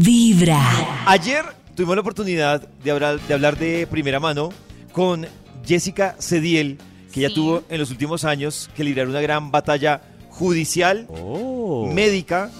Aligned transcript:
Vibra. 0.00 0.60
Ayer 1.06 1.44
tuvimos 1.76 1.94
la 1.94 2.00
oportunidad 2.00 2.68
de 2.82 2.90
hablar, 2.90 3.20
de 3.20 3.34
hablar 3.34 3.56
de 3.58 3.86
primera 3.86 4.18
mano 4.18 4.50
con 4.92 5.26
Jessica 5.64 6.16
Cediel, 6.18 6.78
que 7.12 7.20
ya 7.20 7.30
tuvo 7.30 7.62
en 7.68 7.78
los 7.78 7.92
últimos 7.92 8.24
años 8.24 8.68
que 8.74 8.82
librar 8.82 9.06
una 9.06 9.20
gran 9.20 9.52
batalla 9.52 10.02
judicial, 10.30 11.06
médica 11.92 12.50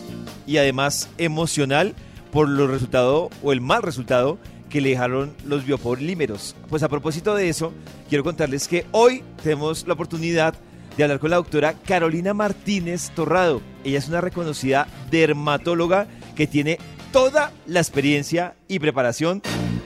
y 0.46 0.58
además 0.58 1.08
emocional 1.18 1.94
por 2.30 2.48
los 2.48 2.70
resultados 2.70 3.30
o 3.42 3.52
el 3.52 3.60
mal 3.60 3.82
resultado 3.82 4.38
que 4.70 4.80
le 4.80 4.90
dejaron 4.90 5.34
los 5.44 5.66
biopolímeros. 5.66 6.54
Pues 6.68 6.84
a 6.84 6.88
propósito 6.88 7.34
de 7.34 7.48
eso, 7.48 7.72
quiero 8.08 8.22
contarles 8.22 8.68
que 8.68 8.86
hoy 8.92 9.24
tenemos 9.42 9.88
la 9.88 9.94
oportunidad 9.94 10.54
de 10.96 11.02
hablar 11.02 11.18
con 11.18 11.30
la 11.30 11.36
doctora 11.36 11.72
Carolina 11.72 12.32
Martínez 12.32 13.10
Torrado. 13.10 13.60
Ella 13.82 13.98
es 13.98 14.08
una 14.08 14.20
reconocida 14.20 14.86
dermatóloga 15.10 16.06
que 16.36 16.46
tiene 16.46 16.78
toda 17.14 17.52
la 17.68 17.78
experiencia 17.78 18.56
y 18.66 18.80
preparación. 18.80 19.40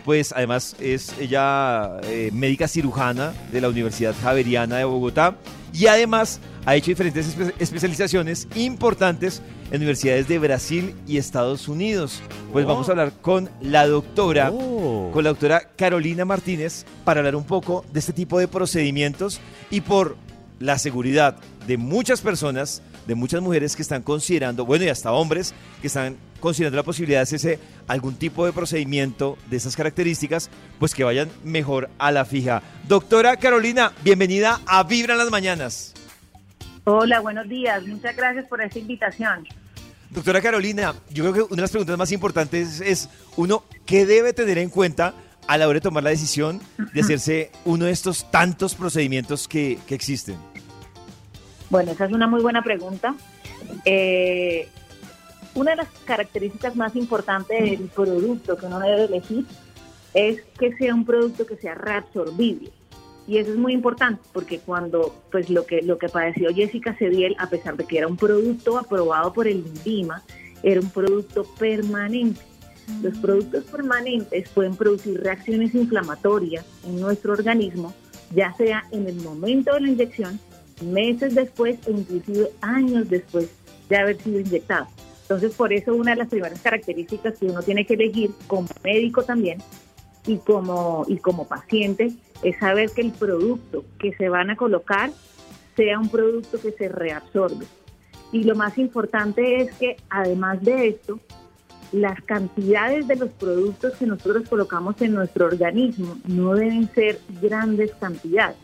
Pues 0.06 0.32
además 0.34 0.74
es 0.80 1.12
ella 1.20 2.00
eh, 2.04 2.30
médica 2.32 2.66
cirujana 2.66 3.34
de 3.52 3.60
la 3.60 3.68
Universidad 3.68 4.14
Javeriana 4.22 4.76
de 4.78 4.84
Bogotá 4.84 5.36
y 5.74 5.86
además 5.88 6.40
ha 6.64 6.74
hecho 6.74 6.86
diferentes 6.90 7.36
espe- 7.36 7.52
especializaciones 7.58 8.48
importantes 8.54 9.42
en 9.70 9.76
universidades 9.76 10.26
de 10.26 10.38
Brasil 10.38 10.94
y 11.06 11.18
Estados 11.18 11.68
Unidos. 11.68 12.22
Pues 12.50 12.64
vamos 12.64 12.88
a 12.88 12.92
hablar 12.92 13.12
con 13.20 13.50
la 13.60 13.86
doctora, 13.86 14.48
con 14.50 15.22
la 15.22 15.28
doctora 15.28 15.60
Carolina 15.76 16.24
Martínez 16.24 16.86
para 17.04 17.20
hablar 17.20 17.36
un 17.36 17.44
poco 17.44 17.84
de 17.92 18.00
este 18.00 18.14
tipo 18.14 18.38
de 18.38 18.48
procedimientos 18.48 19.38
y 19.70 19.82
por 19.82 20.16
la 20.60 20.78
seguridad 20.78 21.36
de 21.66 21.76
muchas 21.76 22.22
personas, 22.22 22.80
de 23.08 23.14
muchas 23.14 23.40
mujeres 23.40 23.74
que 23.74 23.80
están 23.80 24.02
considerando, 24.02 24.66
bueno, 24.66 24.84
y 24.84 24.90
hasta 24.90 25.12
hombres 25.12 25.54
que 25.80 25.86
están 25.86 26.18
considerando 26.40 26.76
la 26.76 26.82
posibilidad 26.82 27.20
de 27.20 27.22
hacerse 27.22 27.58
algún 27.86 28.14
tipo 28.14 28.44
de 28.44 28.52
procedimiento 28.52 29.38
de 29.48 29.56
esas 29.56 29.74
características, 29.74 30.50
pues 30.78 30.94
que 30.94 31.04
vayan 31.04 31.30
mejor 31.42 31.88
a 31.98 32.12
la 32.12 32.26
fija. 32.26 32.62
Doctora 32.86 33.38
Carolina, 33.38 33.92
bienvenida 34.04 34.60
a 34.66 34.82
Vibra 34.82 35.14
en 35.14 35.18
las 35.20 35.30
Mañanas. 35.30 35.94
Hola, 36.84 37.20
buenos 37.20 37.48
días. 37.48 37.82
Muchas 37.86 38.14
gracias 38.14 38.44
por 38.44 38.60
esta 38.60 38.78
invitación. 38.78 39.48
Doctora 40.10 40.42
Carolina, 40.42 40.94
yo 41.08 41.24
creo 41.24 41.32
que 41.32 41.42
una 41.42 41.56
de 41.56 41.62
las 41.62 41.70
preguntas 41.70 41.96
más 41.96 42.12
importantes 42.12 42.82
es, 42.82 43.08
uno, 43.36 43.64
¿qué 43.86 44.04
debe 44.04 44.34
tener 44.34 44.58
en 44.58 44.68
cuenta 44.68 45.14
a 45.46 45.56
la 45.56 45.66
hora 45.66 45.78
de 45.78 45.80
tomar 45.80 46.04
la 46.04 46.10
decisión 46.10 46.60
de 46.92 47.00
hacerse 47.00 47.52
uno 47.64 47.86
de 47.86 47.92
estos 47.92 48.30
tantos 48.30 48.74
procedimientos 48.74 49.48
que, 49.48 49.78
que 49.86 49.94
existen? 49.94 50.36
Bueno, 51.70 51.92
esa 51.92 52.06
es 52.06 52.12
una 52.12 52.26
muy 52.26 52.40
buena 52.40 52.62
pregunta. 52.62 53.14
Eh, 53.84 54.68
una 55.54 55.72
de 55.72 55.76
las 55.78 55.88
características 56.04 56.76
más 56.76 56.94
importantes 56.96 57.62
del 57.62 57.88
producto 57.88 58.56
que 58.56 58.66
uno 58.66 58.78
debe 58.80 59.04
elegir 59.04 59.44
es 60.14 60.42
que 60.58 60.74
sea 60.76 60.94
un 60.94 61.04
producto 61.04 61.46
que 61.46 61.56
sea 61.56 61.74
reabsorbible. 61.74 62.70
Y 63.26 63.36
eso 63.36 63.50
es 63.50 63.58
muy 63.58 63.74
importante 63.74 64.22
porque 64.32 64.58
cuando, 64.58 65.14
pues 65.30 65.50
lo 65.50 65.66
que, 65.66 65.82
lo 65.82 65.98
que 65.98 66.08
padeció 66.08 66.48
Jessica 66.54 66.94
Cediel, 66.94 67.36
a 67.38 67.50
pesar 67.50 67.76
de 67.76 67.84
que 67.84 67.98
era 67.98 68.06
un 68.06 68.16
producto 68.16 68.78
aprobado 68.78 69.34
por 69.34 69.46
el 69.46 69.58
INVIMA, 69.58 70.22
era 70.62 70.80
un 70.80 70.88
producto 70.88 71.44
permanente. 71.58 72.40
Los 73.02 73.18
productos 73.18 73.64
permanentes 73.64 74.48
pueden 74.48 74.74
producir 74.76 75.20
reacciones 75.20 75.74
inflamatorias 75.74 76.64
en 76.86 76.98
nuestro 77.00 77.34
organismo, 77.34 77.92
ya 78.34 78.54
sea 78.54 78.84
en 78.92 79.06
el 79.06 79.16
momento 79.16 79.74
de 79.74 79.80
la 79.82 79.88
inyección, 79.88 80.40
meses 80.82 81.34
después 81.34 81.78
e 81.86 81.90
inclusive 81.90 82.50
años 82.60 83.08
después 83.08 83.48
de 83.88 83.96
haber 83.96 84.20
sido 84.20 84.40
inyectado. 84.40 84.86
Entonces, 85.22 85.54
por 85.54 85.72
eso 85.72 85.94
una 85.94 86.12
de 86.12 86.16
las 86.16 86.28
primeras 86.28 86.60
características 86.60 87.38
que 87.38 87.46
uno 87.46 87.62
tiene 87.62 87.84
que 87.84 87.94
elegir 87.94 88.30
como 88.46 88.68
médico 88.82 89.22
también 89.22 89.58
y 90.26 90.38
como, 90.38 91.04
y 91.08 91.18
como 91.18 91.46
paciente 91.46 92.12
es 92.42 92.58
saber 92.58 92.90
que 92.90 93.02
el 93.02 93.12
producto 93.12 93.84
que 93.98 94.14
se 94.14 94.28
van 94.28 94.50
a 94.50 94.56
colocar 94.56 95.10
sea 95.76 95.98
un 95.98 96.08
producto 96.08 96.60
que 96.60 96.72
se 96.72 96.88
reabsorbe. 96.88 97.66
Y 98.32 98.44
lo 98.44 98.54
más 98.54 98.78
importante 98.78 99.60
es 99.60 99.74
que 99.74 99.96
además 100.10 100.62
de 100.62 100.88
esto, 100.88 101.18
las 101.92 102.20
cantidades 102.22 103.06
de 103.08 103.16
los 103.16 103.30
productos 103.30 103.94
que 103.96 104.06
nosotros 104.06 104.48
colocamos 104.48 105.00
en 105.00 105.14
nuestro 105.14 105.46
organismo 105.46 106.18
no 106.26 106.54
deben 106.54 106.92
ser 106.94 107.20
grandes 107.40 107.92
cantidades. 107.94 108.56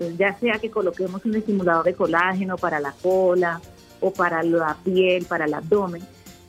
Entonces, 0.00 0.18
ya 0.18 0.34
sea 0.38 0.58
que 0.58 0.70
coloquemos 0.70 1.22
un 1.26 1.36
estimulador 1.36 1.84
de 1.84 1.94
colágeno 1.94 2.56
para 2.56 2.80
la 2.80 2.92
cola 3.02 3.60
o 4.00 4.10
para 4.10 4.42
la 4.42 4.74
piel, 4.82 5.26
para 5.26 5.44
el 5.44 5.52
abdomen, 5.52 6.02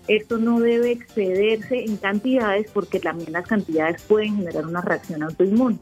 esto 0.07 0.37
no 0.37 0.61
debe 0.61 0.91
excederse 0.91 1.83
en 1.83 1.97
cantidades 1.97 2.71
porque 2.73 3.01
también 3.01 3.33
las 3.33 3.45
cantidades 3.45 4.01
pueden 4.03 4.37
generar 4.37 4.65
una 4.65 4.79
reacción 4.79 5.23
autoinmune. 5.23 5.79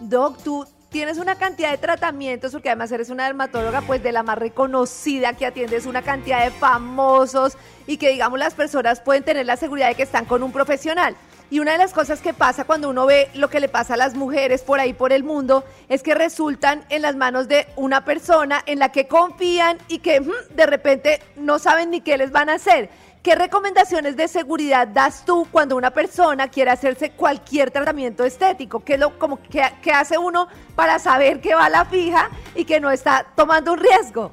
Doc, 0.00 0.42
tú 0.42 0.66
tienes 0.90 1.16
una 1.16 1.36
cantidad 1.36 1.70
de 1.70 1.78
tratamientos, 1.78 2.52
porque 2.52 2.68
además 2.68 2.92
eres 2.92 3.08
una 3.08 3.24
dermatóloga, 3.24 3.80
pues 3.80 4.02
de 4.02 4.12
la 4.12 4.22
más 4.22 4.38
reconocida, 4.38 5.32
que 5.32 5.46
atiendes 5.46 5.86
una 5.86 6.02
cantidad 6.02 6.44
de 6.44 6.50
famosos 6.50 7.56
y 7.86 7.96
que, 7.96 8.10
digamos, 8.10 8.38
las 8.38 8.52
personas 8.52 9.00
pueden 9.00 9.24
tener 9.24 9.46
la 9.46 9.56
seguridad 9.56 9.88
de 9.88 9.94
que 9.94 10.02
están 10.02 10.26
con 10.26 10.42
un 10.42 10.52
profesional. 10.52 11.16
Y 11.48 11.60
una 11.60 11.72
de 11.72 11.78
las 11.78 11.92
cosas 11.92 12.20
que 12.20 12.34
pasa 12.34 12.64
cuando 12.64 12.90
uno 12.90 13.06
ve 13.06 13.28
lo 13.34 13.48
que 13.48 13.60
le 13.60 13.68
pasa 13.68 13.94
a 13.94 13.96
las 13.96 14.14
mujeres 14.14 14.62
por 14.62 14.80
ahí 14.80 14.92
por 14.92 15.12
el 15.12 15.22
mundo 15.22 15.64
es 15.88 16.02
que 16.02 16.14
resultan 16.14 16.84
en 16.88 17.02
las 17.02 17.14
manos 17.14 17.46
de 17.46 17.68
una 17.76 18.04
persona 18.04 18.62
en 18.66 18.80
la 18.80 18.90
que 18.90 19.06
confían 19.06 19.78
y 19.86 19.98
que 19.98 20.20
mm, 20.20 20.54
de 20.56 20.66
repente 20.66 21.20
no 21.36 21.60
saben 21.60 21.90
ni 21.90 22.00
qué 22.00 22.18
les 22.18 22.32
van 22.32 22.48
a 22.48 22.54
hacer. 22.54 22.90
¿Qué 23.22 23.34
recomendaciones 23.34 24.16
de 24.16 24.28
seguridad 24.28 24.86
das 24.86 25.24
tú 25.24 25.46
cuando 25.50 25.76
una 25.76 25.90
persona 25.90 26.48
quiere 26.48 26.70
hacerse 26.70 27.10
cualquier 27.10 27.72
tratamiento 27.72 28.24
estético? 28.24 28.84
¿Qué, 28.84 28.98
lo, 28.98 29.18
como, 29.18 29.40
qué, 29.50 29.90
hace 29.92 30.16
uno 30.16 30.46
para 30.76 31.00
saber 31.00 31.40
que 31.40 31.54
va 31.54 31.66
a 31.66 31.70
la 31.70 31.84
fija 31.84 32.30
y 32.54 32.64
que 32.64 32.78
no 32.78 32.90
está 32.90 33.26
tomando 33.34 33.72
un 33.72 33.80
riesgo? 33.80 34.30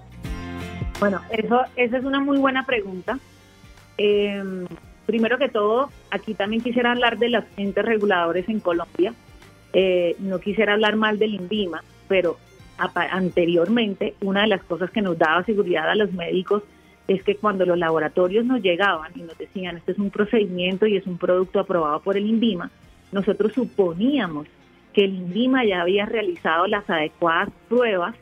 Bueno, 1.00 1.22
eso, 1.32 1.62
esa 1.76 1.98
es 1.98 2.04
una 2.04 2.20
muy 2.20 2.38
buena 2.38 2.68
pregunta. 2.68 3.18
Eh, 3.98 4.68
primero 5.08 5.38
que 5.40 5.50
todo, 5.50 5.90
aquí 6.14 6.36
también 6.36 6.62
quisiera 6.62 6.92
hablar 6.92 7.18
de 7.18 7.30
los 7.30 7.44
entes 7.58 7.84
reguladores 7.84 8.48
en 8.48 8.60
Colombia. 8.60 9.14
Eh, 9.74 10.16
no 10.20 10.40
quisiera 10.40 10.74
hablar 10.74 10.96
mal 10.96 11.18
del 11.18 11.34
INVIMA, 11.34 11.84
pero 12.08 12.38
anteriormente 12.78 14.14
una 14.22 14.42
de 14.42 14.48
las 14.48 14.64
cosas 14.64 14.92
que 14.92 15.02
nos 15.02 15.18
daba 15.18 15.44
seguridad 15.44 15.90
a 15.90 15.96
los 15.96 16.12
médicos 16.14 16.64
es 17.08 17.24
que 17.24 17.36
cuando 17.36 17.66
los 17.66 17.78
laboratorios 17.78 18.46
nos 18.46 18.62
llegaban 18.62 19.12
y 19.16 19.22
nos 19.22 19.38
decían 19.38 19.78
este 19.78 19.94
es 19.94 20.00
un 20.00 20.10
procedimiento 20.10 20.86
y 20.86 20.98
es 20.98 21.06
un 21.06 21.18
producto 21.18 21.60
aprobado 21.60 22.00
por 22.02 22.16
el 22.16 22.28
INVIMA, 22.28 22.70
nosotros 23.12 23.54
suponíamos 23.54 24.48
que 24.94 25.06
el 25.06 25.16
INVIMA 25.16 25.66
ya 25.66 25.82
había 25.82 26.06
realizado 26.06 26.68
las 26.68 26.88
adecuadas 26.90 27.50
pruebas 27.68 28.16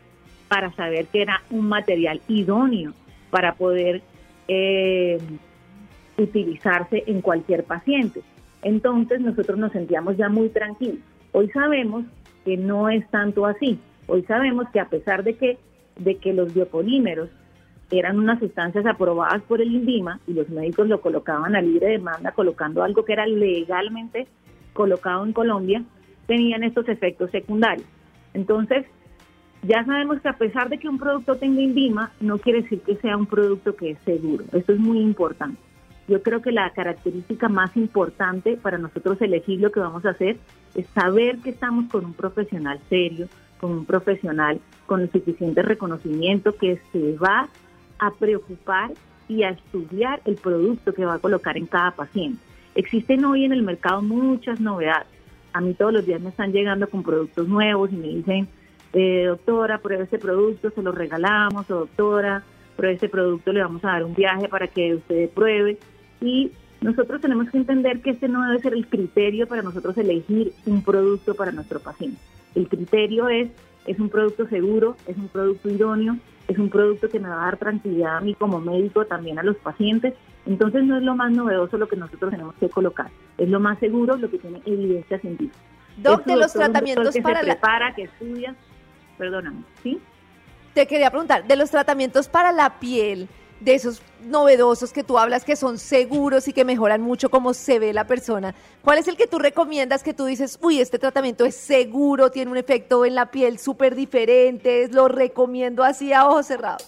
para 0.48 0.72
saber 0.74 1.08
que 1.08 1.22
era 1.22 1.42
un 1.50 1.68
material 1.68 2.22
idóneo 2.28 2.94
para 3.30 3.56
poder 3.56 4.02
eh, 4.48 5.20
utilizarse 6.18 7.04
en 7.08 7.22
cualquier 7.22 7.64
paciente. 7.64 8.22
Entonces 8.62 9.22
nosotros 9.22 9.58
nos 9.58 9.72
sentíamos 9.72 10.18
ya 10.18 10.30
muy 10.30 10.50
tranquilos. 10.50 11.00
Hoy 11.32 11.50
sabemos 11.50 12.06
que 12.46 12.58
no 12.58 12.90
es 12.90 13.10
tanto 13.10 13.46
así. 13.46 13.80
Hoy 14.08 14.24
sabemos 14.24 14.68
que 14.72 14.80
a 14.80 14.90
pesar 14.90 15.24
de 15.24 15.36
que, 15.36 15.58
de 15.98 16.18
que 16.18 16.34
los 16.34 16.54
biopolímeros 16.54 17.30
eran 17.92 18.20
unas 18.20 18.40
sustancias 18.40 18.86
aprobadas 18.86 19.42
por 19.44 19.62
el 19.62 19.72
INVIMA 19.72 20.20
y 20.28 20.34
los 20.34 20.50
médicos 20.50 20.88
lo 20.88 21.02
colocaban 21.02 21.56
a 21.56 21.62
libre 21.62 21.88
demanda, 21.88 22.32
colocando 22.32 22.84
algo 22.84 23.04
que 23.04 23.14
era 23.14 23.26
legalmente 23.26 24.28
colocado 24.74 25.26
en 25.26 25.34
Colombia, 25.34 25.84
tenían 26.28 26.64
estos 26.64 26.88
efectos 26.88 27.30
secundarios. 27.32 27.88
Entonces, 28.34 28.86
ya 29.64 29.84
sabemos 29.86 30.22
que 30.22 30.30
a 30.30 30.38
pesar 30.38 30.70
de 30.70 30.78
que 30.78 30.88
un 30.88 30.98
producto 30.98 31.36
tenga 31.36 31.62
INVIMA, 31.62 32.12
no 32.22 32.38
quiere 32.38 32.62
decir 32.62 32.80
que 32.82 32.96
sea 32.96 33.18
un 33.18 33.26
producto 33.26 33.76
que 33.76 33.92
es 33.92 34.00
seguro. 34.06 34.46
Esto 34.54 34.74
es 34.74 34.80
muy 34.80 35.00
importante. 35.00 35.60
Yo 36.12 36.22
creo 36.22 36.42
que 36.42 36.52
la 36.52 36.70
característica 36.72 37.48
más 37.48 37.78
importante 37.78 38.58
para 38.58 38.78
nosotros 38.78 39.22
elegir 39.22 39.62
lo 39.62 39.72
que 39.72 39.80
vamos 39.80 40.06
a 40.06 40.10
hacer 40.10 40.36
es 40.76 40.86
saber 40.88 41.38
que 41.38 41.52
estamos 41.52 41.90
con 41.90 42.04
un 42.04 42.14
profesional 42.14 42.82
serio, 42.90 43.30
con 43.62 43.72
un 43.72 43.86
profesional 43.86 44.60
con 44.88 45.00
el 45.00 45.10
suficiente 45.10 45.62
reconocimiento 45.62 46.54
que 46.58 46.82
se 46.92 47.14
va 47.16 47.48
a 47.98 48.12
preocupar 48.12 48.92
y 49.30 49.44
a 49.44 49.52
estudiar 49.52 50.20
el 50.26 50.36
producto 50.36 50.94
que 50.94 51.06
va 51.06 51.14
a 51.14 51.20
colocar 51.20 51.56
en 51.56 51.66
cada 51.66 51.92
paciente. 51.92 52.44
Existen 52.76 53.24
hoy 53.24 53.46
en 53.46 53.54
el 53.54 53.64
mercado 53.64 54.02
muchas 54.02 54.60
novedades. 54.60 55.08
A 55.54 55.62
mí 55.62 55.74
todos 55.76 55.94
los 55.94 56.06
días 56.06 56.20
me 56.20 56.32
están 56.32 56.52
llegando 56.52 56.90
con 56.90 57.04
productos 57.04 57.48
nuevos 57.48 57.90
y 57.90 57.96
me 57.96 58.08
dicen, 58.08 58.50
eh, 58.92 59.28
doctora, 59.28 59.78
pruebe 59.78 60.04
este 60.04 60.20
producto, 60.20 60.72
se 60.72 60.82
lo 60.84 60.92
regalamos, 60.92 61.72
o 61.72 61.76
doctora, 61.76 62.44
pruebe 62.76 62.96
este 62.96 63.08
producto, 63.08 63.54
le 63.54 63.62
vamos 63.62 63.86
a 63.86 63.94
dar 63.94 64.04
un 64.04 64.14
viaje 64.14 64.50
para 64.50 64.68
que 64.68 64.96
usted 64.96 65.30
pruebe. 65.30 65.78
Y 66.22 66.52
nosotros 66.82 67.22
tenemos 67.22 67.50
que 67.50 67.58
entender 67.58 68.02
que 68.02 68.12
este 68.12 68.28
no 68.28 68.44
debe 68.48 68.62
ser 68.62 68.74
el 68.74 68.88
criterio 68.88 69.48
para 69.48 69.62
nosotros 69.62 69.98
elegir 69.98 70.54
un 70.66 70.84
producto 70.84 71.36
para 71.36 71.52
nuestro 71.52 71.80
paciente. 71.80 72.20
El 72.56 72.68
criterio 72.68 73.30
es, 73.30 73.50
es 73.86 74.00
un 74.00 74.10
producto 74.10 74.48
seguro, 74.48 74.96
es 75.08 75.18
un 75.18 75.28
producto 75.28 75.70
idóneo 75.70 76.18
es 76.52 76.58
un 76.58 76.70
producto 76.70 77.10
que 77.10 77.20
me 77.20 77.30
va 77.30 77.42
a 77.42 77.46
dar 77.46 77.58
tranquilidad 77.58 78.18
a 78.18 78.22
mí 78.22 78.36
como 78.36 78.60
médico, 78.60 79.06
también 79.06 79.40
a 79.40 79.44
los 79.44 79.56
pacientes. 79.58 80.14
Entonces 80.46 80.84
no 80.84 80.98
es 80.98 81.04
lo 81.04 81.16
más 81.16 81.32
novedoso 81.32 81.78
lo 81.78 81.88
que 81.88 81.96
nosotros 81.96 82.32
tenemos 82.32 82.56
que 82.56 82.70
colocar, 82.70 83.10
es 83.38 83.48
lo 83.50 83.60
más 83.60 83.80
seguro, 83.80 84.18
lo 84.18 84.30
que 84.30 84.40
tiene 84.40 84.62
evidencia 84.66 85.20
científica. 85.20 85.58
Doc, 85.98 86.26
de 86.26 86.36
los 86.36 86.52
tratamientos 86.54 87.14
que 87.14 87.22
para 87.22 87.42
se 87.42 87.48
la... 87.48 87.54
prepara, 87.54 87.94
que 87.94 88.04
estudia, 88.04 88.56
perdóname, 89.18 89.64
¿sí? 89.84 90.00
Te 90.74 90.88
quería 90.88 91.12
preguntar, 91.12 91.46
de 91.46 91.56
los 91.56 91.70
tratamientos 91.70 92.28
para 92.28 92.52
la 92.52 92.80
piel, 92.80 93.28
de 93.62 93.76
esos 93.76 94.02
novedosos 94.26 94.92
que 94.92 95.04
tú 95.04 95.18
hablas 95.18 95.46
que 95.46 95.56
son 95.56 95.78
seguros 95.78 96.48
y 96.48 96.54
que 96.54 96.66
mejoran 96.66 97.02
mucho 97.02 97.30
cómo 97.30 97.54
se 97.54 97.80
ve 97.80 97.94
la 97.94 98.06
persona, 98.06 98.54
¿cuál 98.84 99.00
es 99.00 99.08
el 99.08 99.16
que 99.16 99.28
tú 99.28 99.40
recomiendas 99.40 100.04
que 100.04 100.14
tú 100.14 100.26
dices, 100.26 100.60
uy, 100.62 100.82
este 100.82 101.00
tratamiento 101.00 101.46
es 101.46 101.56
seguro, 101.56 102.32
tiene 102.32 102.52
un 102.52 102.58
efecto 102.58 103.06
en 103.06 103.16
la 103.16 103.32
piel 103.32 103.60
súper 103.60 103.96
diferente, 103.96 104.90
lo 104.92 105.08
recomiendo 105.08 105.84
así 105.84 106.12
a 106.12 106.28
ojos 106.28 106.48
cerrados? 106.48 106.88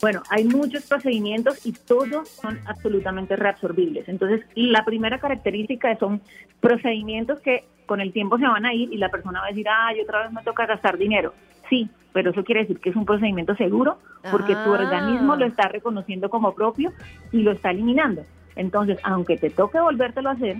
Bueno, 0.00 0.22
hay 0.30 0.44
muchos 0.44 0.84
procedimientos 0.86 1.64
y 1.64 1.72
todos 1.72 2.28
son 2.28 2.58
absolutamente 2.66 3.36
reabsorbibles. 3.36 4.08
Entonces, 4.08 4.40
la 4.56 4.84
primera 4.84 5.20
característica 5.20 5.96
son 5.96 6.20
procedimientos 6.60 7.38
que 7.38 7.64
con 7.86 8.00
el 8.00 8.12
tiempo 8.12 8.38
se 8.38 8.46
van 8.46 8.64
a 8.66 8.74
ir 8.74 8.92
y 8.92 8.96
la 8.98 9.08
persona 9.08 9.40
va 9.40 9.46
a 9.46 9.50
decir, 9.50 9.66
ay, 9.68 10.00
otra 10.00 10.22
vez 10.22 10.32
me 10.32 10.42
toca 10.42 10.66
gastar 10.66 10.96
dinero. 10.98 11.34
Sí, 11.68 11.88
pero 12.12 12.30
eso 12.30 12.44
quiere 12.44 12.62
decir 12.62 12.78
que 12.80 12.90
es 12.90 12.96
un 12.96 13.04
procedimiento 13.06 13.54
seguro 13.56 13.98
porque 14.30 14.54
tu 14.54 14.70
Ah. 14.74 14.78
organismo 14.80 15.36
lo 15.36 15.46
está 15.46 15.68
reconociendo 15.68 16.28
como 16.30 16.54
propio 16.54 16.92
y 17.32 17.42
lo 17.42 17.52
está 17.52 17.70
eliminando. 17.70 18.22
Entonces, 18.56 18.98
aunque 19.02 19.36
te 19.36 19.50
toque 19.50 19.80
volvértelo 19.80 20.28
a 20.28 20.32
hacer, 20.32 20.56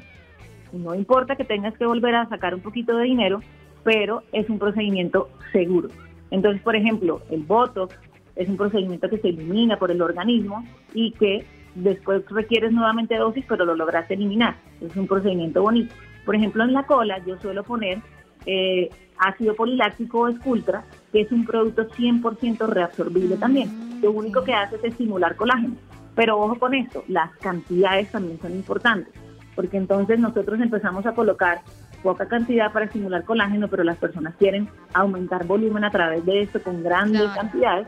no 0.73 0.95
importa 0.95 1.37
que 1.37 1.45
tengas 1.45 1.77
que 1.77 1.85
volver 1.85 2.15
a 2.15 2.27
sacar 2.29 2.55
un 2.55 2.61
poquito 2.63 2.97
de 2.97 3.05
dinero, 3.05 3.41
pero 3.85 4.23
es 4.33 4.49
un 4.49 4.59
procedimiento 4.59 5.29
seguro. 5.53 5.89
Entonces, 6.31 6.63
por 6.63 6.75
ejemplo, 6.77 7.21
el 7.31 7.43
Botox 7.43 7.95
es 8.37 8.49
un 8.49 8.57
procedimiento 8.57 9.11
que 9.11 9.19
se 9.19 9.29
elimina 9.29 9.77
por 9.77 9.91
el 9.91 10.01
organismo 10.01 10.65
y 10.95 11.13
que 11.13 11.45
después 11.75 12.25
requieres 12.31 12.73
nuevamente 12.73 13.17
dosis, 13.17 13.45
pero 13.47 13.67
lo 13.67 13.75
lograste 13.75 14.15
eliminar. 14.15 14.57
Es 14.81 14.97
un 14.97 15.07
procedimiento 15.07 15.61
bonito. 15.63 15.95
Por 16.25 16.37
ejemplo, 16.37 16.65
en 16.65 16.73
la 16.73 16.85
cola 16.85 17.19
yo 17.27 17.39
suelo 17.39 17.63
poner 17.65 17.99
eh, 18.47 18.91
ácido 19.19 19.55
poliláctico 19.55 20.21
o 20.21 20.33
Sculptra, 20.33 20.85
que 21.13 21.23
es 21.23 21.33
un 21.33 21.45
producto 21.45 21.89
100% 21.89 22.67
reabsorbible 22.69 23.37
también. 23.37 24.01
Lo 24.03 24.11
único 24.13 24.43
que 24.43 24.55
hace 24.55 24.77
es 24.77 24.85
estimular 24.85 25.37
colágeno. 25.37 25.77
Pero 26.15 26.39
ojo 26.39 26.59
con 26.59 26.75
esto, 26.75 27.05
las 27.09 27.31
cantidades 27.39 28.11
también 28.11 28.39
son 28.41 28.53
importantes, 28.53 29.15
porque 29.55 29.77
entonces 29.79 30.19
nosotros 30.19 30.61
empezamos 30.61 31.07
a 31.07 31.15
colocar 31.15 31.63
poca 32.03 32.27
cantidad 32.27 32.73
para 32.73 32.87
estimular 32.87 33.25
colágeno, 33.25 33.69
pero 33.69 33.85
las 33.85 33.97
personas 33.97 34.35
quieren 34.37 34.69
aumentar 34.93 35.47
volumen 35.47 35.85
a 35.85 35.91
través 35.91 36.25
de 36.27 36.43
esto 36.43 36.61
con 36.63 36.83
grandes 36.83 37.23
Claro. 37.23 37.41
cantidades 37.41 37.87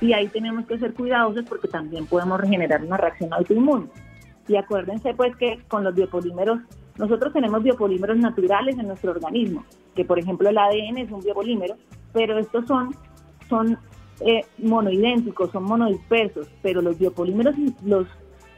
y 0.00 0.12
ahí 0.12 0.26
tenemos 0.28 0.66
que 0.66 0.78
ser 0.78 0.92
cuidadosos 0.94 1.44
porque 1.48 1.68
también 1.68 2.06
podemos 2.06 2.40
regenerar 2.40 2.82
una 2.82 2.96
reacción 2.96 3.32
autoinmune. 3.32 3.86
Y 4.48 4.56
acuérdense 4.56 5.14
pues 5.14 5.36
que 5.36 5.60
con 5.68 5.84
los 5.84 5.94
biopolímeros, 5.94 6.58
nosotros 6.98 7.32
tenemos 7.32 7.62
biopolímeros 7.62 8.18
naturales 8.18 8.78
en 8.78 8.88
nuestro 8.88 9.12
organismo, 9.12 9.64
que 9.94 10.04
por 10.04 10.18
ejemplo 10.18 10.48
el 10.48 10.58
ADN 10.58 10.98
es 10.98 11.10
un 11.10 11.20
biopolímero, 11.20 11.76
pero 12.12 12.38
estos 12.38 12.66
son, 12.66 12.94
son 13.48 13.78
eh, 14.20 14.44
monoidénticos, 14.58 15.50
son 15.50 15.64
monodispersos, 15.64 16.48
pero 16.62 16.82
los 16.82 16.98
biopolímeros, 16.98 17.54
los 17.84 18.06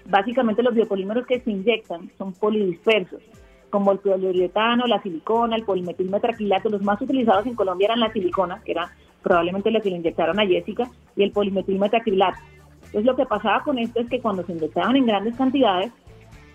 básicamente 0.06 0.62
los 0.62 0.75
biopolímeros 0.75 1.26
que 1.26 1.40
se 1.40 1.50
inyectan 1.50 2.10
son 2.19 2.32
polidispersos, 2.32 3.22
como 3.70 3.92
el 3.92 3.98
poliuretano, 3.98 4.86
la 4.86 5.02
silicona, 5.02 5.56
el 5.56 5.64
polimetilmetraquilato, 5.64 6.69
los 6.69 6.82
más 6.82 7.00
utilizados 7.00 7.46
en 7.46 7.54
Colombia 7.54 7.86
eran 7.86 8.00
la 8.00 8.12
silicona, 8.12 8.62
que 8.64 8.72
era 8.72 8.92
probablemente 9.22 9.70
la 9.70 9.81
que 9.81 9.90
le 9.90 9.96
inyectaron 9.96 10.38
a 10.38 10.46
Jessica, 10.46 10.90
y 11.16 11.22
el 11.22 11.32
polimetilmetacrilato. 11.32 12.38
Entonces 12.86 13.04
lo 13.04 13.16
que 13.16 13.26
pasaba 13.26 13.64
con 13.64 13.78
esto 13.78 14.00
es 14.00 14.08
que 14.08 14.20
cuando 14.20 14.44
se 14.44 14.52
inyectaban 14.52 14.94
en 14.96 15.06
grandes 15.06 15.34
cantidades, 15.36 15.92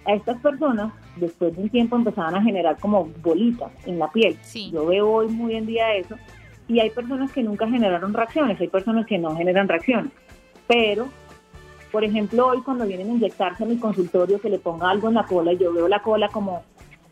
a 0.05 0.13
estas 0.13 0.39
personas 0.41 0.93
después 1.17 1.55
de 1.55 1.63
un 1.63 1.69
tiempo 1.69 1.95
empezaban 1.95 2.35
a 2.35 2.41
generar 2.41 2.77
como 2.79 3.05
bolitas 3.21 3.71
en 3.85 3.99
la 3.99 4.11
piel. 4.11 4.37
Sí. 4.41 4.71
Yo 4.71 4.85
veo 4.85 5.09
hoy 5.09 5.27
muy 5.27 5.55
en 5.55 5.65
día 5.65 5.93
eso, 5.95 6.15
y 6.67 6.79
hay 6.79 6.89
personas 6.91 7.31
que 7.31 7.43
nunca 7.43 7.67
generaron 7.67 8.13
reacciones, 8.13 8.59
hay 8.61 8.67
personas 8.67 9.05
que 9.05 9.17
no 9.17 9.35
generan 9.35 9.67
reacciones, 9.67 10.11
pero 10.67 11.07
por 11.91 12.03
ejemplo, 12.03 12.47
hoy 12.47 12.61
cuando 12.61 12.85
vienen 12.85 13.09
a 13.09 13.13
inyectarse 13.13 13.63
en 13.63 13.69
mi 13.69 13.77
consultorio 13.77 14.39
que 14.39 14.49
le 14.49 14.59
ponga 14.59 14.91
algo 14.91 15.07
en 15.07 15.15
la 15.15 15.25
cola 15.25 15.53
y 15.53 15.57
yo 15.57 15.73
veo 15.73 15.87
la 15.87 16.01
cola 16.03 16.29
como, 16.29 16.61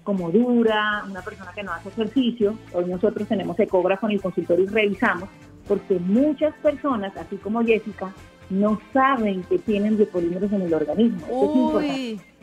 como 0.04 0.30
dura, 0.30 1.04
una 1.10 1.22
persona 1.22 1.52
que 1.54 1.64
no 1.64 1.72
hace 1.72 1.90
ejercicio, 1.90 2.54
hoy 2.74 2.86
nosotros 2.86 3.28
tenemos 3.28 3.60
ecógrafo 3.60 4.06
en 4.06 4.14
el 4.14 4.22
consultorio 4.22 4.66
y 4.66 4.68
revisamos, 4.68 5.30
porque 5.68 6.00
muchas 6.00 6.54
personas, 6.56 7.18
así 7.18 7.38
como 7.38 7.64
Jessica, 7.64 8.14
no 8.52 8.80
saben 8.94 9.44
que 9.44 9.58
tienen 9.58 9.98
biopolímeros 9.98 10.52
en 10.54 10.62
el 10.62 10.74
organismo. 10.74 11.20
Esto 11.22 11.46
es 11.46 11.56
importante 11.56 12.37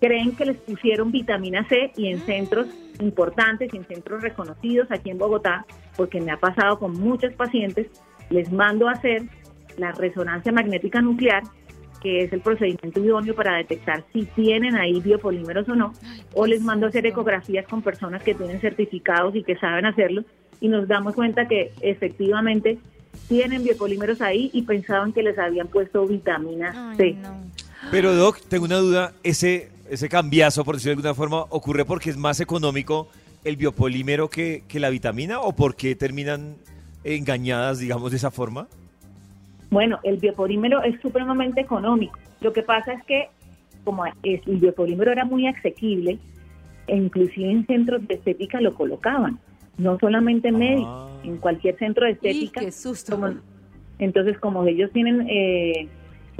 creen 0.00 0.34
que 0.34 0.46
les 0.46 0.56
pusieron 0.56 1.12
vitamina 1.12 1.66
C 1.68 1.92
y 1.96 2.08
en 2.08 2.20
centros 2.20 2.66
importantes 3.00 3.72
y 3.72 3.76
en 3.76 3.84
centros 3.86 4.22
reconocidos 4.22 4.90
aquí 4.90 5.10
en 5.10 5.18
Bogotá, 5.18 5.66
porque 5.96 6.20
me 6.20 6.32
ha 6.32 6.38
pasado 6.38 6.78
con 6.78 6.92
muchos 6.92 7.32
pacientes, 7.34 7.86
les 8.30 8.50
mando 8.50 8.88
a 8.88 8.92
hacer 8.92 9.22
la 9.76 9.92
resonancia 9.92 10.52
magnética 10.52 11.00
nuclear, 11.00 11.42
que 12.02 12.24
es 12.24 12.32
el 12.32 12.40
procedimiento 12.40 13.00
idóneo 13.00 13.34
para 13.34 13.56
detectar 13.56 14.04
si 14.12 14.24
tienen 14.24 14.74
ahí 14.74 15.00
biopolímeros 15.00 15.68
o 15.68 15.74
no, 15.74 15.92
o 16.34 16.46
les 16.46 16.62
mando 16.62 16.86
a 16.86 16.88
hacer 16.88 17.04
ecografías 17.06 17.66
con 17.66 17.82
personas 17.82 18.22
que 18.22 18.34
tienen 18.34 18.60
certificados 18.60 19.36
y 19.36 19.42
que 19.42 19.56
saben 19.56 19.86
hacerlo, 19.86 20.24
y 20.60 20.68
nos 20.68 20.88
damos 20.88 21.14
cuenta 21.14 21.46
que 21.46 21.72
efectivamente 21.80 22.78
tienen 23.28 23.64
biopolímeros 23.64 24.20
ahí 24.20 24.50
y 24.52 24.62
pensaban 24.62 25.12
que 25.12 25.22
les 25.22 25.38
habían 25.38 25.68
puesto 25.68 26.06
vitamina 26.06 26.94
C. 26.96 27.04
Ay, 27.04 27.14
no. 27.14 27.36
Pero 27.90 28.14
Doc, 28.14 28.38
tengo 28.48 28.66
una 28.66 28.76
duda, 28.76 29.12
ese, 29.22 29.70
ese 29.90 30.08
cambiazo, 30.08 30.64
por 30.64 30.76
decirlo 30.76 31.02
de 31.02 31.08
alguna 31.08 31.14
forma, 31.14 31.46
ocurre 31.50 31.84
porque 31.84 32.10
es 32.10 32.16
más 32.16 32.40
económico 32.40 33.08
el 33.44 33.56
biopolímero 33.56 34.28
que, 34.30 34.62
que 34.68 34.80
la 34.80 34.90
vitamina 34.90 35.40
o 35.40 35.52
porque 35.52 35.94
terminan 35.94 36.56
engañadas, 37.04 37.78
digamos, 37.78 38.10
de 38.10 38.16
esa 38.18 38.30
forma? 38.30 38.68
Bueno, 39.70 39.98
el 40.02 40.16
biopolímero 40.18 40.82
es 40.82 41.00
supremamente 41.00 41.60
económico. 41.60 42.18
Lo 42.40 42.52
que 42.52 42.62
pasa 42.62 42.92
es 42.92 43.04
que 43.04 43.28
como 43.84 44.04
es- 44.06 44.46
el 44.46 44.58
biopolímero 44.58 45.10
era 45.12 45.24
muy 45.24 45.46
asequible, 45.46 46.18
e 46.86 46.96
inclusive 46.96 47.50
en 47.50 47.66
centros 47.66 48.06
de 48.06 48.14
estética 48.14 48.60
lo 48.60 48.74
colocaban, 48.74 49.38
no 49.78 49.98
solamente 49.98 50.50
médicos, 50.52 50.86
Ah. 51.10 51.20
en 51.24 51.36
cualquier 51.38 51.78
centro 51.78 52.04
de 52.04 52.10
y 52.12 52.14
estética. 52.14 52.60
qué 52.60 52.72
susto. 52.72 53.12
como- 53.14 53.34
entonces, 53.98 54.38
como 54.38 54.64
ellos 54.64 54.90
tienen 54.92 55.26
eh, 55.28 55.88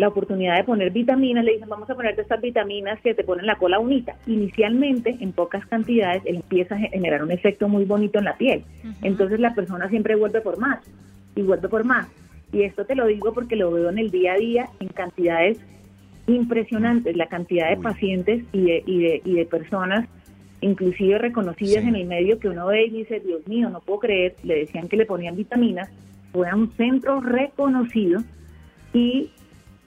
la 0.00 0.08
oportunidad 0.08 0.56
de 0.56 0.64
poner 0.64 0.90
vitaminas, 0.90 1.44
le 1.44 1.52
dicen, 1.52 1.68
vamos 1.68 1.88
a 1.90 1.94
ponerte 1.94 2.22
estas 2.22 2.40
vitaminas 2.40 2.98
que 3.02 3.14
te 3.14 3.22
ponen 3.22 3.46
la 3.46 3.56
cola 3.56 3.78
bonita. 3.78 4.16
Inicialmente, 4.26 5.16
en 5.20 5.32
pocas 5.32 5.64
cantidades, 5.66 6.22
él 6.24 6.36
empieza 6.36 6.74
a 6.74 6.78
generar 6.78 7.22
un 7.22 7.30
efecto 7.30 7.68
muy 7.68 7.84
bonito 7.84 8.18
en 8.18 8.24
la 8.24 8.36
piel. 8.38 8.64
Entonces, 9.02 9.38
la 9.40 9.54
persona 9.54 9.88
siempre 9.90 10.16
vuelve 10.16 10.40
por 10.40 10.58
más 10.58 10.80
y 11.36 11.42
vuelve 11.42 11.68
por 11.68 11.84
más. 11.84 12.08
Y 12.52 12.62
esto 12.62 12.84
te 12.86 12.94
lo 12.94 13.06
digo 13.06 13.32
porque 13.34 13.56
lo 13.56 13.70
veo 13.70 13.90
en 13.90 13.98
el 13.98 14.10
día 14.10 14.32
a 14.32 14.36
día 14.38 14.68
en 14.80 14.88
cantidades 14.88 15.58
impresionantes, 16.26 17.16
la 17.16 17.26
cantidad 17.26 17.68
de 17.68 17.76
pacientes 17.76 18.42
y 18.52 18.62
de, 18.62 18.82
y 18.86 19.02
de, 19.02 19.22
y 19.24 19.34
de 19.34 19.44
personas, 19.46 20.08
inclusive 20.60 21.18
reconocidas 21.18 21.82
Sí. 21.82 21.88
en 21.88 21.96
el 21.96 22.06
medio, 22.06 22.38
que 22.38 22.48
uno 22.48 22.66
ve 22.66 22.86
y 22.86 22.90
dice, 22.90 23.20
Dios 23.20 23.46
mío, 23.46 23.68
no 23.70 23.80
puedo 23.80 24.00
creer, 24.00 24.36
le 24.44 24.56
decían 24.60 24.88
que 24.88 24.96
le 24.96 25.06
ponían 25.06 25.36
vitaminas, 25.36 25.88
fue 26.32 26.48
a 26.48 26.56
un 26.56 26.70
centro 26.72 27.20
reconocido 27.20 28.22
y 28.94 29.30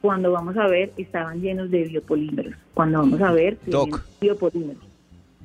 cuando 0.03 0.33
vamos 0.33 0.57
a 0.57 0.67
ver 0.67 0.91
estaban 0.97 1.39
llenos 1.39 1.71
de 1.71 1.85
biopolímeros. 1.85 2.53
Cuando 2.73 2.99
vamos 2.99 3.21
a 3.21 3.31
ver, 3.31 3.57
Doc. 3.67 4.03
biopolímeros. 4.19 4.83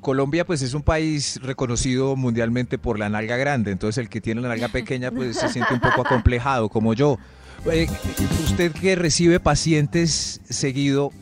Colombia 0.00 0.44
pues 0.44 0.62
es 0.62 0.74
un 0.74 0.82
país 0.82 1.38
reconocido 1.44 2.16
mundialmente 2.16 2.76
por 2.76 2.98
la 2.98 3.08
nalga 3.08 3.36
grande, 3.36 3.70
entonces 3.70 3.98
el 4.02 4.08
que 4.08 4.20
tiene 4.20 4.40
la 4.40 4.48
nalga 4.48 4.66
pequeña 4.72 5.12
pues 5.12 5.36
se 5.36 5.48
siente 5.48 5.72
un 5.72 5.78
poco 5.78 6.00
acomplejado 6.00 6.68
como 6.70 6.92
yo. 6.92 7.18
Eh, 7.70 7.86
usted 8.42 8.72
que 8.72 8.96
recibe 8.96 9.38
pacientes 9.38 10.40
seguido, 10.48 11.12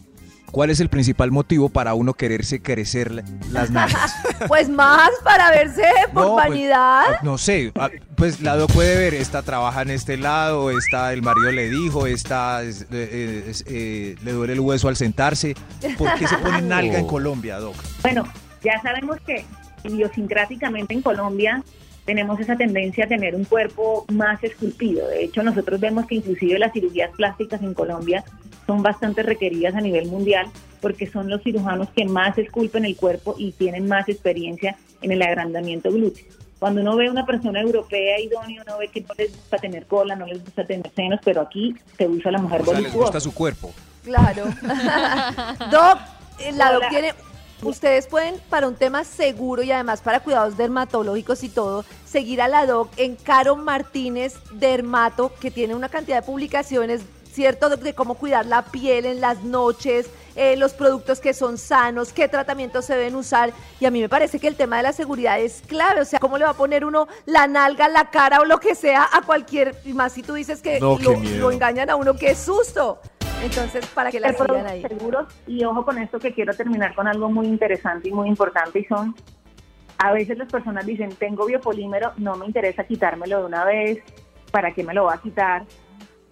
¿cuál 0.51 0.71
es 0.71 0.81
el 0.81 0.89
principal 0.89 1.31
motivo 1.31 1.69
para 1.69 1.95
uno 1.95 2.15
quererse 2.15 2.61
crecer 2.63 3.11
la- 3.13 3.25
las 3.53 3.71
nalgas? 3.71 4.15
Pues 4.49 4.69
más 4.69 5.11
para 5.25 5.51
verse 5.51 5.83
por 6.13 6.23
No, 6.27 6.35
pues, 6.35 6.49
vanidad. 6.49 7.05
No 7.23 7.39
sé, 7.39 7.73
ah, 7.77 7.91
pues 8.17 8.41
lado 8.41 8.67
puede 8.67 8.97
ver, 8.97 9.15
esta 9.15 9.43
trabaja 9.43 9.83
en 9.83 9.91
este 9.91 10.17
lado, 10.17 10.71
esta 10.71 11.13
el 11.13 11.23
marido 11.23 11.51
le 11.53 11.69
dijo, 11.71 12.07
esta 12.07 12.63
es- 12.63 12.83
eh, 12.83 12.87
eh, 12.93 13.45
es- 13.49 13.65
eh, 13.67 14.17
le 14.23 14.33
duele 14.33 14.53
el 14.55 14.61
hueso 14.61 14.89
al 14.89 14.97
sentarse. 14.97 15.55
¿Por 15.99 16.13
qué 16.15 16.27
se 16.27 16.37
pone 16.39 16.61
nalga 16.63 16.99
en 16.99 17.07
Colombia, 17.07 17.59
Doc? 17.59 17.77
Bueno, 18.03 18.25
ya 18.63 18.81
sabemos 18.83 19.19
que 19.27 19.45
idiosincráticamente 19.85 20.95
en 20.95 21.03
Colombia 21.03 21.63
tenemos 22.05 22.39
esa 22.39 22.57
tendencia 22.57 23.05
a 23.05 23.09
tener 23.09 23.35
un 23.35 23.45
cuerpo 23.45 24.05
más 24.13 24.43
esculpido. 24.45 25.09
De 25.09 25.25
hecho, 25.25 25.43
nosotros 25.43 25.81
vemos 25.81 26.07
que 26.07 26.15
inclusive 26.17 26.57
las 26.59 26.73
cirugías 26.73 27.11
plásticas 27.17 27.61
en 27.63 27.75
Colombia 27.75 28.23
son 28.67 28.83
bastante 28.83 29.23
requeridas 29.23 29.75
a 29.75 29.81
nivel 29.81 30.09
mundial 30.09 30.47
porque 30.81 31.07
son 31.07 31.29
los 31.29 31.43
cirujanos 31.43 31.89
que 31.91 32.05
más 32.05 32.37
esculpen 32.39 32.85
el 32.85 32.97
cuerpo 32.97 33.35
y 33.39 33.53
tienen 33.53 33.89
más 33.89 34.09
experiencia 34.09 34.77
en 35.03 35.13
el 35.13 35.23
agrandamiento 35.23 35.91
glúteo. 35.91 36.25
Cuando 36.59 36.81
uno 36.81 36.97
ve 36.97 37.09
a 37.09 37.11
una 37.11 37.27
persona 37.27 37.61
europea 37.61 38.19
idónea, 38.19 38.63
uno 38.67 38.79
ve 38.79 38.89
que 38.89 39.03
no 39.03 39.15
les 39.19 39.31
gusta 39.31 39.59
tener 39.59 39.87
cola, 39.87 40.17
no 40.17 40.27
les 40.27 40.43
gusta 40.43 40.65
tener 40.65 40.91
senos, 40.95 41.21
pero 41.23 41.43
aquí 41.43 41.75
se 41.99 42.09
usa 42.09 42.31
la 42.31 42.39
mujer 42.39 42.63
O 42.63 42.65
sea, 42.67 42.81
les 42.81 42.95
gusta 42.95 43.21
su 43.21 43.35
cuerpo. 43.35 43.73
Claro. 44.03 44.45
Doc, 45.71 45.99
eh, 46.39 46.53
la 46.53 46.73
Doc 46.73 46.89
tiene. 46.89 47.13
Ustedes 47.63 48.07
pueden, 48.07 48.37
para 48.51 48.69
un 48.69 48.75
tema 48.75 49.03
seguro 49.05 49.63
y 49.63 49.73
además 49.73 50.03
para 50.03 50.21
cuidados 50.21 50.57
dermatológicos 50.59 51.43
y 51.43 51.49
todo, 51.49 51.85
seguir 52.05 52.43
a 52.43 52.49
la 52.49 52.67
Doc 52.67 52.91
en 52.99 53.17
Caro 53.17 53.57
Martínez 53.57 54.35
Dermato, 54.53 55.33
que 55.41 55.51
tiene 55.51 55.75
una 55.75 55.89
cantidad 55.89 56.21
de 56.21 56.27
publicaciones, 56.27 57.03
¿cierto? 57.37 57.69
De 57.69 57.95
cómo 57.95 58.15
cuidar 58.15 58.47
la 58.47 58.63
piel 58.63 59.05
en 59.05 59.21
las 59.21 59.45
noches, 59.45 60.11
eh, 60.37 60.57
los 60.57 60.73
productos 60.73 61.21
que 61.21 61.35
son 61.35 61.59
sanos, 61.59 62.15
qué 62.15 62.29
tratamientos 62.29 62.87
se 62.87 62.97
deben 62.97 63.15
usar. 63.15 63.53
Y 63.79 63.85
a 63.85 63.91
mí 63.91 64.01
me 64.01 64.09
parece 64.09 64.41
que 64.41 64.49
el 64.49 64.57
tema 64.57 64.79
de 64.79 64.85
la 64.85 64.95
seguridad 64.95 65.39
es 65.39 65.63
clave. 65.67 66.01
O 66.01 66.05
sea, 66.07 66.19
¿cómo 66.19 66.39
le 66.39 66.47
va 66.47 66.53
a 66.53 66.55
poner 66.55 66.87
uno 66.87 67.09
la 67.27 67.47
nalga, 67.47 67.89
la 67.89 68.11
cara 68.11 68.41
o 68.41 68.47
lo 68.47 68.59
que 68.59 68.75
sea 68.75 69.07
a 69.13 69.21
cualquier. 69.21 69.75
Y 69.85 69.93
más 69.93 70.15
si 70.15 70.23
tú 70.23 70.33
dices 70.33 70.63
que 70.63 70.81
No, 70.81 70.99
lo, 70.99 71.53
engañan 71.53 71.91
a 71.91 71.97
uno, 71.97 72.17
qué 72.17 72.35
susto. 72.35 73.01
Entonces, 73.43 73.87
para 73.89 74.11
que 74.11 74.19
la 74.19 74.33
sigan 74.33 74.67
ahí. 74.67 74.81
seguros 74.81 75.27
y 75.47 75.63
ojo 75.63 75.85
con 75.85 75.99
esto 75.99 76.19
que 76.19 76.33
quiero 76.33 76.55
terminar 76.55 76.95
con 76.95 77.07
algo 77.07 77.29
muy 77.29 77.47
interesante 77.47 78.09
y 78.09 78.13
muy 78.13 78.29
importante 78.29 78.79
y 78.79 78.85
son 78.87 79.15
a 79.99 80.11
veces 80.13 80.39
las 80.39 80.51
personas 80.51 80.87
dicen 80.87 81.11
tengo 81.11 81.45
biopolímero 81.45 82.13
no 82.17 82.37
me 82.37 82.47
interesa 82.47 82.85
quitármelo 82.85 83.41
de 83.41 83.45
una 83.45 83.65
vez 83.65 84.03
para 84.51 84.73
qué 84.73 84.83
me 84.83 84.95
lo 84.95 85.05
va 85.05 85.15
a 85.15 85.21
quitar 85.21 85.67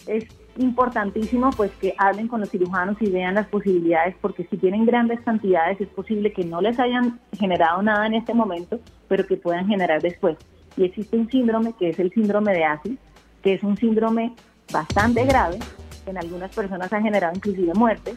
es 0.07 0.25
importantísimo 0.57 1.51
pues 1.51 1.73
que 1.81 1.95
hablen 1.99 2.29
con 2.29 2.41
los 2.41 2.51
cirujanos 2.51 2.97
y 3.01 3.11
vean 3.11 3.35
las 3.35 3.49
posibilidades 3.49 4.15
porque 4.21 4.45
si 4.45 4.57
tienen 4.57 4.87
grandes 4.87 5.21
cantidades 5.23 5.81
es 5.81 5.89
posible 5.89 6.33
que 6.33 6.45
no 6.45 6.61
les 6.61 6.79
hayan 6.79 7.21
generado 7.37 7.83
nada 7.83 8.07
en 8.07 8.15
este 8.15 8.35
momento 8.35 8.79
pero 9.09 9.27
que 9.27 9.37
puedan 9.37 9.67
generar 9.67 10.01
después. 10.01 10.37
Y 10.77 10.85
existe 10.85 11.17
un 11.17 11.31
síndrome 11.31 11.75
que 11.79 11.91
es 11.91 11.99
el 11.99 12.13
síndrome 12.13 12.53
de 12.53 12.65
ASI 12.65 12.99
que 13.43 13.55
es 13.55 13.63
un 13.63 13.77
síndrome 13.77 14.35
bastante 14.73 15.25
grave 15.25 15.59
que 16.05 16.11
en 16.11 16.19
algunas 16.19 16.55
personas 16.55 16.93
ha 16.93 17.01
generado 17.01 17.35
inclusive 17.35 17.75
muerte 17.75 18.15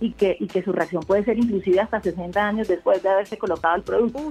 y 0.00 0.12
que, 0.12 0.36
y 0.38 0.46
que 0.46 0.62
su 0.62 0.72
reacción 0.72 1.02
puede 1.02 1.24
ser 1.24 1.38
inclusive 1.38 1.80
hasta 1.80 2.00
60 2.00 2.40
años 2.40 2.68
después 2.68 3.02
de 3.02 3.08
haberse 3.08 3.38
colocado 3.38 3.76
el 3.76 3.82
producto. 3.82 4.30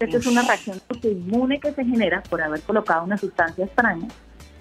Esta 0.00 0.16
es 0.16 0.26
una 0.26 0.42
reacción 0.42 0.80
autoinmune 0.88 1.58
que 1.58 1.72
se 1.72 1.84
genera 1.84 2.22
por 2.22 2.40
haber 2.40 2.60
colocado 2.62 3.04
una 3.04 3.18
sustancia 3.18 3.64
extraña 3.64 4.08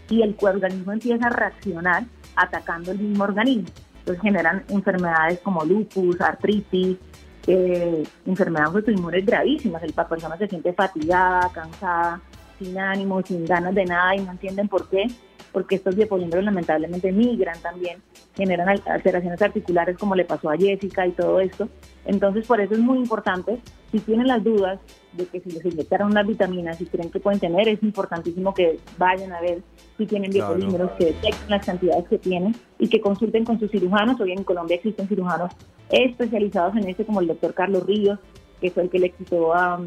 y 0.10 0.22
el 0.22 0.36
organismo 0.40 0.92
empieza 0.94 1.28
a 1.28 1.30
reaccionar 1.30 2.04
atacando 2.36 2.92
el 2.92 3.00
mismo 3.00 3.24
organismo. 3.24 3.70
Entonces 4.00 4.22
generan 4.22 4.64
enfermedades 4.70 5.40
como 5.40 5.66
lupus, 5.66 6.22
artritis, 6.22 6.98
eh, 7.46 8.04
enfermedades 8.26 8.76
autoinmunes 8.76 9.26
gravísimas. 9.26 9.82
La 9.96 10.08
persona 10.08 10.38
se 10.38 10.48
siente 10.48 10.72
fatigada, 10.74 11.50
cansada, 11.54 12.22
sin 12.60 12.78
ánimo, 12.78 13.22
sin 13.22 13.46
ganas 13.46 13.76
de 13.76 13.86
nada 13.86 14.16
y 14.16 14.20
no 14.20 14.32
entienden 14.32 14.68
por 14.68 14.90
qué. 14.90 15.08
Porque 15.52 15.76
estos 15.76 15.96
biopolímeros 15.96 16.44
lamentablemente 16.44 17.12
migran 17.12 17.60
también, 17.62 18.02
generan 18.36 18.70
al- 18.70 18.84
alteraciones 18.86 19.42
articulares 19.42 19.98
como 19.98 20.14
le 20.14 20.26
pasó 20.26 20.50
a 20.50 20.58
Jessica 20.58 21.08
y 21.08 21.12
todo 21.12 21.40
esto. 21.40 21.68
Entonces 22.06 22.46
por 22.46 22.62
eso 22.62 22.74
es 22.74 22.80
muy 22.80 23.00
importante, 23.00 23.60
si 23.92 24.00
tienen 24.00 24.28
las 24.28 24.44
dudas 24.44 24.80
de 25.14 25.26
que 25.26 25.40
si 25.40 25.52
les 25.52 25.64
inyectaron 25.66 26.12
unas 26.12 26.28
vitaminas 26.28 26.80
y 26.82 26.86
creen 26.86 27.10
que 27.10 27.20
pueden 27.20 27.40
tener, 27.40 27.68
es 27.68 27.82
importantísimo 27.82 28.54
que 28.54 28.80
vayan 28.98 29.32
a 29.34 29.42
ver 29.42 29.62
si 29.98 30.06
tienen 30.06 30.32
Claro. 30.32 30.56
biopolímeros, 30.56 30.92
que 30.98 31.06
detecten 31.06 31.50
las 31.50 31.66
cantidades 31.66 32.08
que 32.08 32.18
tienen 32.18 32.56
y 32.78 32.88
que 32.88 33.02
consulten 33.02 33.46
con 33.46 33.60
sus 33.60 33.72
cirujanos. 33.72 34.20
Hoy 34.20 34.34
en 34.34 34.44
Colombia 34.44 34.76
existen 34.76 35.08
cirujanos 35.08 35.52
especializados 35.90 36.76
en 36.76 36.90
esto, 36.90 37.06
como 37.06 37.22
el 37.22 37.28
doctor 37.28 37.54
Carlos 37.54 37.86
Ríos, 37.86 38.20
que 38.62 38.72
fue 38.72 38.84
el 38.84 38.90
que 38.90 39.00
le 39.00 39.10
quitó 39.12 39.54
a, 39.54 39.80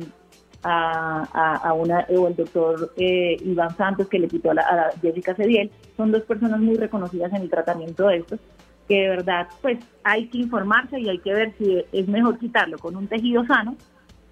a, 0.62 1.72
una, 1.74 2.06
o 2.08 2.28
el 2.28 2.36
doctor 2.36 2.92
eh, 2.96 3.36
Iván 3.44 3.76
Santos, 3.76 4.08
que 4.08 4.18
le 4.18 4.28
quitó 4.28 4.50
a, 4.50 4.54
la, 4.54 4.62
a 4.62 4.90
Jessica 5.00 5.34
Cediel. 5.34 5.70
Son 5.96 6.10
dos 6.10 6.22
personas 6.22 6.60
muy 6.60 6.76
reconocidas 6.76 7.32
en 7.32 7.42
el 7.42 7.50
tratamiento 7.50 8.06
de 8.08 8.16
esto, 8.18 8.38
que 8.90 9.02
de 9.02 9.08
verdad, 9.08 9.46
pues 9.62 9.78
hay 10.02 10.26
que 10.26 10.38
informarse 10.38 10.98
y 10.98 11.08
hay 11.08 11.18
que 11.20 11.32
ver 11.32 11.54
si 11.58 11.78
es 11.92 12.08
mejor 12.08 12.38
quitarlo 12.40 12.76
con 12.76 12.96
un 12.96 13.06
tejido 13.06 13.46
sano 13.46 13.76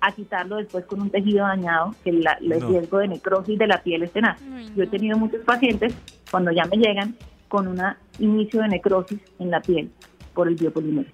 a 0.00 0.10
quitarlo 0.10 0.56
después 0.56 0.84
con 0.84 1.00
un 1.00 1.10
tejido 1.10 1.46
dañado, 1.46 1.94
que 2.02 2.10
la- 2.12 2.32
el 2.40 2.48
No. 2.58 2.68
riesgo 2.68 2.98
de 2.98 3.06
necrosis 3.06 3.56
de 3.56 3.66
la 3.68 3.80
piel 3.84 4.02
es 4.02 4.10
tenaz. 4.12 4.40
Yo 4.74 4.82
he 4.82 4.86
tenido 4.88 5.16
muchos 5.16 5.44
pacientes 5.44 5.94
cuando 6.28 6.50
ya 6.50 6.64
me 6.64 6.76
llegan 6.76 7.14
con 7.46 7.68
un 7.68 7.80
inicio 8.18 8.62
de 8.62 8.68
necrosis 8.68 9.20
en 9.38 9.50
la 9.52 9.60
piel 9.60 9.90
por 10.34 10.48
el 10.48 10.56
biopolímero. 10.56 11.08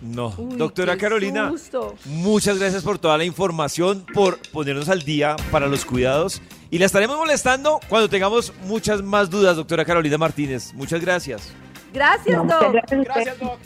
No. 0.00 0.34
Uy, 0.36 0.56
Doctora 0.56 0.96
Carolina, 0.96 1.48
susto. 1.50 1.94
muchas 2.06 2.58
gracias 2.58 2.82
por 2.82 2.98
toda 2.98 3.16
la 3.16 3.24
información, 3.24 4.04
por 4.12 4.38
ponernos 4.50 4.88
al 4.88 5.02
día 5.02 5.36
para 5.52 5.68
los 5.68 5.84
cuidados. 5.84 6.42
Y 6.72 6.78
la 6.78 6.86
estaremos 6.86 7.16
molestando 7.16 7.78
cuando 7.88 8.08
tengamos 8.08 8.52
muchas 8.66 9.02
más 9.02 9.30
dudas, 9.30 9.54
doctora 9.56 9.84
Carolina 9.84 10.18
Martínez. 10.18 10.74
Muchas 10.74 11.00
gracias. 11.00 11.54
Gracias, 11.92 12.36
No, 12.36 12.44
Doc. 12.44 12.72
gracias. 12.72 13.38
Doc. 13.38 13.58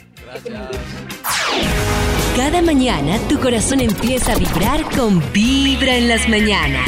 Cada 2.35 2.61
mañana 2.61 3.17
tu 3.29 3.39
corazón 3.39 3.79
empieza 3.79 4.33
a 4.33 4.35
vibrar 4.35 4.83
con 4.95 5.21
Vibra 5.33 5.95
en 5.95 6.07
las 6.09 6.27
mañanas. 6.29 6.87